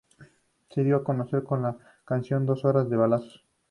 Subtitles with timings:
[0.71, 3.45] Se dio a conocer con la canción "Dos horas de balazos".